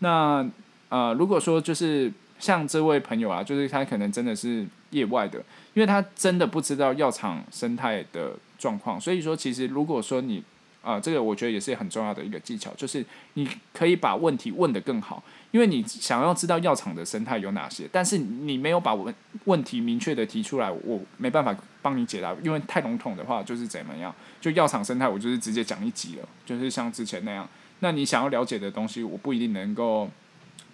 [0.00, 0.46] 那
[0.90, 5.38] 呃，如果说就是像这位朋友啊，就是他可能真的是业外的，
[5.72, 10.42] 因为他真的不知道药厂生态的状况，所以说其实如果说你
[10.82, 27.46] 啊、呃，这个我觉得也是很重要的一个技巧，就是你可以把问题问得更好，因为你想要知道药厂的生态有哪些，但是你没有把问问题明确的提出来，我没办法帮你解答，因为太笼统的话就是怎么样，就药厂生态我就是直接讲一集了，就是像之前那样，
[27.80, 30.08] 那你想要了解的东西，我不一定能够，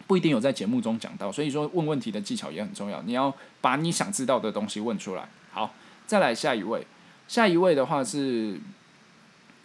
[0.06, 5.26] 不一定有在节目中讲到，所以说问问题的技巧也很重要，你要把你想知道的东西问出来。
[5.50, 5.74] 好，
[6.06, 6.86] 再来下一位，
[7.28, 8.58] 下一位的话是。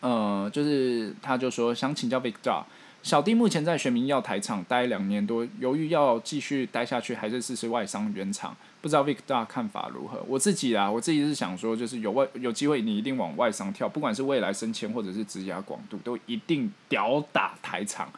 [0.01, 2.63] 呃，就是他就说想请教 Victor，
[3.03, 10.23] 小弟目前在学名药台厂待两年多，犹豫要继续待下去还是试试外商原厂，不知道 Victor 看法如何？
[10.25, 18.09] 我自己啊，我自己是想说，就是有外有机会，你一定往外商跳，不管是未来升迁或者是职涯广度，都一定吊打台厂。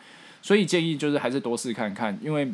[0.44, 2.54] 所以建议就是还是多试看看，因为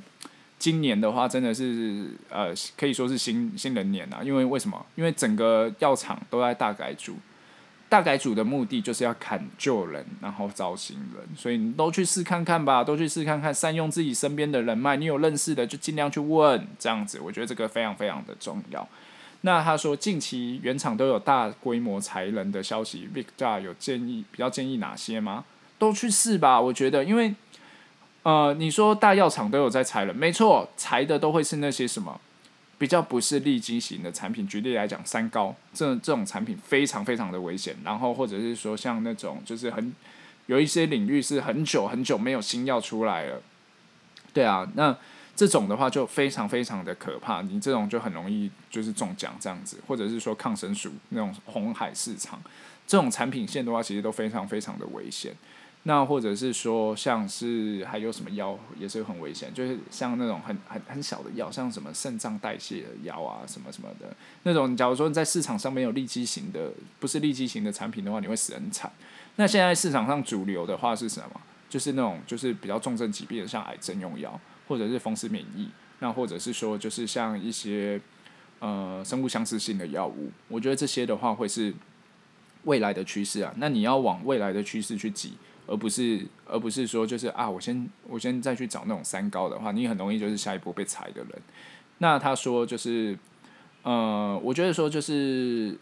[0.59, 4.85] 今年的话真的是呃可以说是新新人年啊，因为为什么？
[4.95, 7.15] 因为整个药厂都在大改组。
[7.89, 18.85] 大改组的目的就是要砍旧人，然后招新人，所以你都去试看看吧，都去试看看，善用自己身边的人脉，你有认识的就尽量去问，这样子，我觉得这个非常非常的重要。
[19.41, 25.45] 那他说近期原厂都有大规模裁人的消息，Victor 有建议比较建议哪些吗？
[25.79, 27.33] 都去试吧，我觉得，因为
[28.27, 32.19] 呃，你说大药厂都有在裁人，没错，裁的都会是那些什么？
[32.77, 37.77] 比较不是利基型的产品，举例来讲，三高这这种产品非常非常的危险。
[37.85, 39.95] 然后或者是说像那种就是很
[40.47, 43.41] 有一些领域是很久很久没有新药出来了，
[44.33, 44.93] 对啊，那
[45.33, 47.41] 这种的话就非常非常的可怕。
[47.43, 52.41] 你这种就很容易就是中奖这样子，或者是说抗生素那种红海市场
[52.85, 55.33] 这种产品线的话，其实都非常非常的危险。
[55.87, 64.75] 那或者是说，像是还有什么药也是很危险，就是像那种很很很小的药，像什么肾脏代谢的药啊，什么什么的那种。
[64.75, 68.91] 假如说你在市场上没有利基型的，不是利基型的产品的话，你会死很惨。
[69.37, 71.39] 那现在市场上主流的话是什么？
[71.69, 75.69] 就是那种就是比较重症疾病的，像癌症用药，或者是风湿免疫，
[75.99, 77.97] 那或者是说就是像一些
[78.59, 80.29] 呃生物相似性的药物。
[80.49, 81.73] 我觉得这些的话会是
[82.65, 83.53] 未来的趋势啊。
[83.55, 85.37] 那你要往未来的趋势去挤。
[85.67, 91.41] 而不是，而不是说就是啊，我先我先再去找那种三高的话，你很容易就是下一波被裁的人。
[91.99, 93.17] 那他说就是，
[93.83, 95.77] 呃，我觉得说就是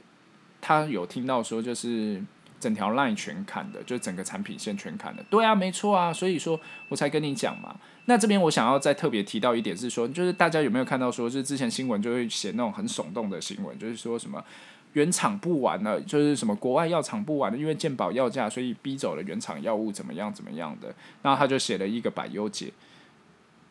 [0.60, 2.22] 他有听到说就是
[2.60, 5.24] 整条 line 全砍的，就整个产品线全砍的。
[5.30, 7.76] 对啊，没错啊，所以说我才跟你讲嘛。
[8.06, 14.44] 那这边我想要再特别提到一点是说，就是大家有没有看到说，就是之前新闻就会写那种很耸动的新闻，就是说什么。
[14.96, 20.88] 原厂不玩了，就是什么国外药厂不玩了，因为健保药价，所以逼走了原厂药物，怎么样怎么样的。
[21.22, 22.72] 然后他就写了一个百忧解，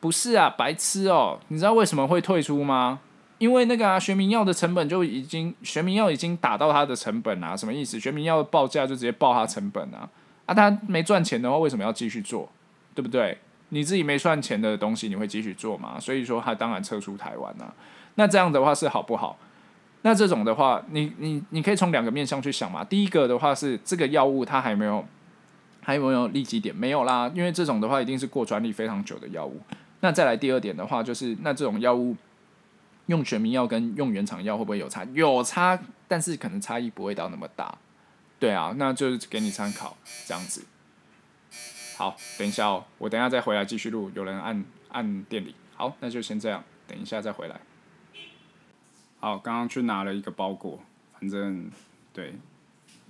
[0.00, 1.40] 不是啊，白痴哦！
[1.48, 3.00] 你知道为什么会退出吗？
[3.38, 7.98] 因为那个啊，学名药的成本就已经，学名药已经打到他的成本啊，什么意思？
[7.98, 10.06] 学名药报价就直接报他成本啊，
[10.44, 12.46] 啊，他没赚钱的话，为什么要继续做？
[12.94, 13.38] 对不对？
[13.70, 15.98] 你自己没赚钱的东西，你会继续做吗？
[15.98, 17.72] 所以说他当然撤出台湾啊。
[18.16, 19.38] 那这样的话是好不好？
[20.07, 22.85] 那这种的话，你你你可以从两个面向去想嘛。
[22.85, 25.03] 第一个的话是这个药物它还没有
[25.81, 26.77] 还有没有利基点？
[26.77, 29.59] 没有啦，因为这种的话一定是过专利非常久的药物。
[30.01, 32.14] 那再来第二点的话，就是那这种药物
[33.07, 35.03] 用全民药跟用原厂药会不会有差？
[35.14, 37.75] 有差，但是可能差异不会到那么大。
[38.38, 40.67] 对啊，那就是给你参考这样子。
[41.97, 44.11] 好，等一下哦，我等一下再回来继续录。
[44.14, 47.59] 有人按按电铃，好，那就先这样，等一下再回来。
[49.24, 50.78] 好，刚刚去拿了一个包裹，
[51.18, 51.70] 反正
[52.12, 52.34] 对，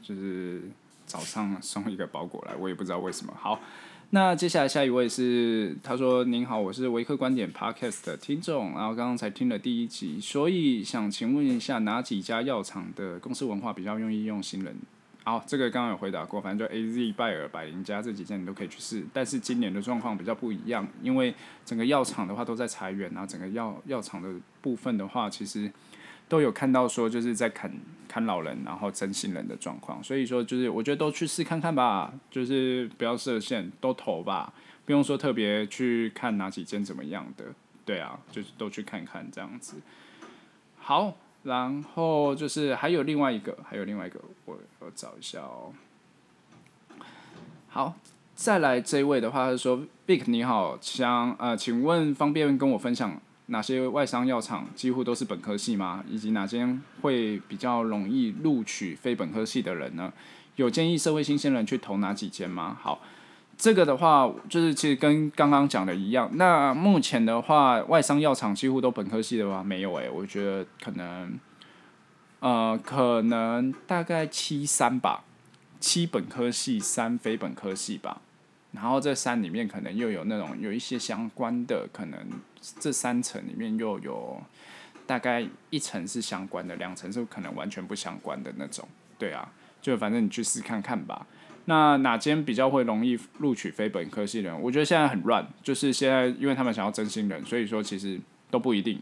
[0.00, 0.62] 就是
[1.04, 3.34] 早上送一个包裹来，我也不知道为什么。
[3.36, 3.58] 好，
[4.10, 14.76] 那接下来下一位是，他说：“您好，我是维克观点 Podcast 的听众，然后刚刚才听了第一集，所以想请问一下，哪几家药厂的公司文化比较愿意用新人？”
[15.24, 24.28] 好，这个刚刚有回答过，反正就 A Z、拜耳、百灵家这几家你都可以去试，但是今年的状况比较不一样，因为整个药厂的话都在裁员啊，整个药药厂的
[24.62, 25.68] 部分的话，其实。
[26.28, 27.70] 都有看到说就是在砍
[28.08, 34.52] 砍老人，然后征新人的状况，所以说就是我觉得都去试看看吧，就是不要设限，都投吧，
[34.84, 37.44] 不用说特别去看哪几间怎么样的，
[37.84, 39.76] 对啊，就是都去看看这样子。
[40.78, 45.72] 好，然后就是还有另外一个，还有另外一个，我我找一下哦。
[47.68, 47.94] 好，
[48.34, 56.02] 再来这一位的话，他说，Big 你好，想呃，请问方便跟我分享？”哪些外商药厂几乎都是本科系吗？
[56.08, 56.66] 以及哪些
[57.02, 60.12] 会比较容易录取非本科系的人呢？
[60.56, 62.78] 有建议社会新鲜人去投哪几间吗？
[62.80, 63.00] 好，
[63.58, 66.30] 这个的话就是其实跟刚刚讲的一样。
[66.34, 71.38] 那目前的话，外商药厂几乎都本科系的话没有诶、我觉得可能，
[72.40, 75.24] 呃，可能大概七三吧。
[75.80, 78.22] 七本科系，三非本科系吧。
[78.74, 82.18] 然后这三里面可能又有那种有一些相关的，可能
[82.80, 84.42] 这三层里面又有
[85.06, 88.86] 大概一层是相关的，两层是可能完全不相关的那种。
[89.16, 89.48] 对啊，
[89.80, 91.24] 就反正你去试看看吧。
[91.66, 94.60] 那哪间比较会容易录取非本科系人？
[94.60, 98.20] 我觉得现在很乱，就是现在因为他们想要征新人，所以说其实
[98.50, 99.00] 都不一定。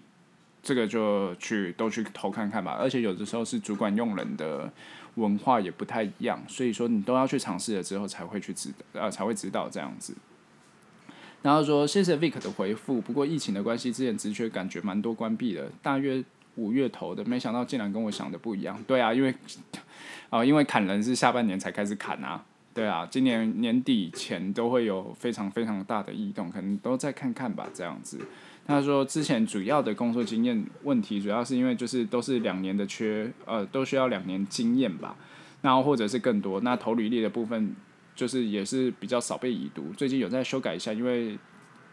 [0.62, 2.76] 这个就去都去投看看吧。
[2.78, 4.70] 而且有的时候是主管用人的。
[5.16, 10.14] 文化也不太一样，所以说你都要去尝试了之后才会去知道，呃，才会知道这样子。
[11.42, 18.82] 然后说谢谢 Vic 的回复，不过疫情的关系，之前职缺感觉蛮多关闭的，大约五月头的，没想到竟然跟我想的不一样。
[18.86, 19.34] 对啊，因为
[20.30, 28.20] 啊、 因为砍人是下半年才开始砍啊，对啊，今年年底前都会有非常非常大的异动，可能都再看看吧，这样子。
[28.64, 35.16] 他说之前主要的工作经验问题，主要是因为就是都是两年的缺，呃，都需要两年经验吧，
[35.62, 36.60] 然后或者是更多。
[36.60, 37.74] 那投履历的部分
[38.14, 41.36] 就是也是比较少被已读，最近有在修改一下，因为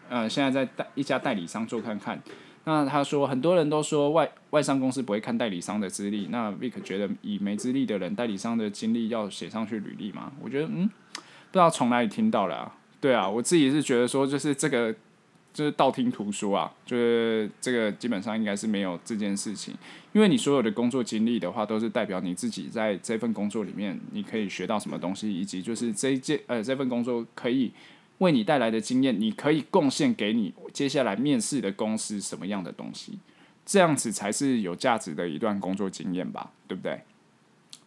[0.09, 2.21] 呃现在在代一家代理商做看看。
[2.65, 10.31] 那他说很多人都说外外商公司不会看代理商的资历，那 Vic 觉得以没资历的人，代理商的经历要写上去履历吗？
[10.39, 12.75] 我觉得嗯，不知道从哪里听到了啊。
[13.01, 14.95] 对啊，我自己是觉得说就是这个。
[15.53, 19.73] 就是道听途说啊，就是这个基本上应该是没有这件事情，
[20.13, 27.71] 因为你所有的工作经历的话，都是代表你自己在这份工作里面你可以学到什么东西，以及就是这一件呃这份工作可以
[28.19, 33.17] 为你带来的经验，你可以贡献给你接下来面试的公司什么样的东西，
[33.65, 37.01] 这样子才是有价值的一段工作经验吧，对不对？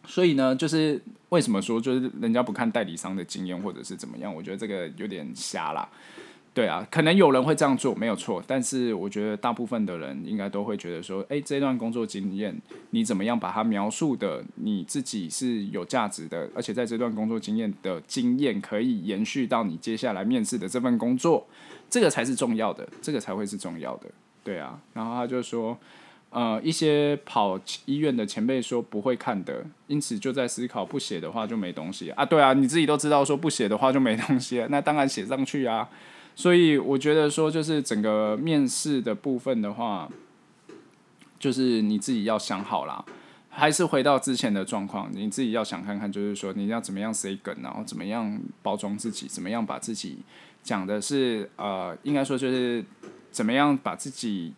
[0.05, 5.87] 所以呢，就是为什么说就是人家不看代理商的经验或者是怎么样，我觉得这个有点瞎啦。
[6.53, 8.39] 对啊，可能有人会这样做，没有错。
[8.45, 12.55] 但是我觉得大部分的人应该都会觉得说，诶，这段工作经验
[12.91, 21.47] 你怎么样把它描述的你自己是有价值的，而且在这段工作经验的经验可以延续到你接下来面试的这份工作，
[21.89, 24.11] 这个才是重要的，这个才会是重要的。
[24.43, 25.75] 对啊，然后他就说，
[26.29, 32.23] 呃，一些跑医院的前辈说不会看的，因此就在思考不写的话就没东西啊。
[32.23, 35.89] 对啊，你自己都知道说不写的话就没东西了，那当然写上去啊。
[36.35, 40.09] 所以我觉得说，就是整个面试的部分的话，
[41.37, 43.05] 就是你自己要想好啦。
[43.49, 50.17] 还是回到之前的状况，你自己要想看看，就是说你要怎么样塞梗，然后怎么样包装自己，怎么样把自己
[50.63, 52.83] 讲的是呃，应该说就是
[53.29, 54.53] 怎么样把自己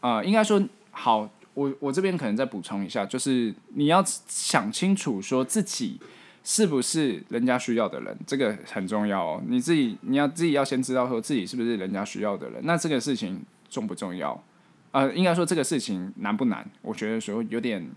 [0.00, 1.28] 呃，应该说好。
[1.54, 6.00] 我我这边可能再补充一下，就是你要想清楚说自己。
[6.44, 8.16] 是不是人家需要的人？
[8.26, 9.42] 这个很重要哦。
[9.46, 12.60] 你自己你要自己要先知道说自己是不是人家需要的人。
[12.64, 13.40] 那这个事情
[13.70, 14.42] 重不重要？
[14.90, 16.68] 呃，应该说这个事情难不难？
[16.82, 17.88] 我觉得说有点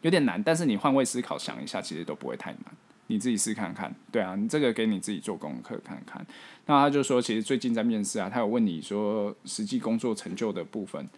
[0.00, 2.64] 有点难，但是你换位思考想一下，其实都不会太难。
[3.08, 6.24] 你自己试看看，对啊，你这个给你自己做功课看看。
[6.66, 11.08] 那他就说，其实最近在面试啊，他有问你说实际工作成就的部分，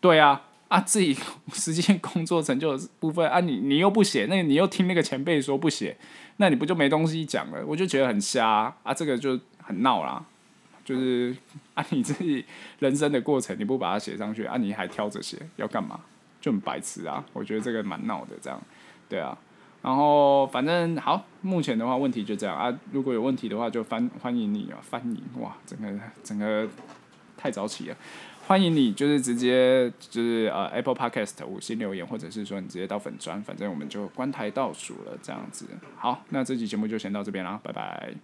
[0.00, 0.42] 对啊。
[0.68, 1.16] 啊，自己
[1.52, 5.96] 实际工作成就的部分啊你，你又不写，那你又听那个前辈说不写，
[6.36, 7.64] 那你不就没东西讲了？
[7.66, 10.24] 我就觉得很瞎啊，啊这个就很闹啦，
[10.84, 11.34] 就是
[11.74, 12.44] 啊，你自己
[12.78, 16.00] 人生的过程你不把它写上去啊，你还挑着写，要干嘛？
[16.40, 17.24] 就很白痴啊！
[17.32, 18.62] 我觉得这个蛮闹的，这样，
[19.08, 19.36] 对啊。
[19.82, 25.88] 然后反正好，目前的话问题就这样啊，如果有问题的话就欢欢迎你啊，欢迎哇，整个
[26.22, 26.68] 整个
[27.36, 27.96] 太早起了。
[28.48, 35.66] 欢迎你，就是直接就是呃 Apple Podcast 五星留言，或者是说你直接到粉专，反正我们就关台倒数了这样子。
[35.96, 38.14] 好，那这期节目就先到这边啦，拜拜。